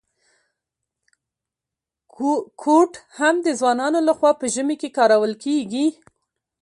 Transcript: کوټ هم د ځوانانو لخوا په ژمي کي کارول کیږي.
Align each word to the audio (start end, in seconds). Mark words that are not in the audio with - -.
کوټ 2.61 2.91
هم 3.17 3.35
د 3.45 3.47
ځوانانو 3.59 3.99
لخوا 4.07 4.31
په 4.39 4.45
ژمي 4.53 4.75
کي 4.81 4.89
کارول 4.97 5.33
کیږي. 5.43 5.85